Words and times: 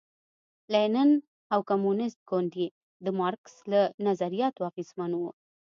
لینین 0.73 1.11
او 1.53 1.59
کمونېست 1.69 2.19
ګوند 2.29 2.51
یې 2.61 2.67
د 3.05 3.07
مارکس 3.19 3.55
له 3.71 3.81
نظریاتو 4.07 4.61
اغېزمن 4.69 5.11
و. 5.15 5.21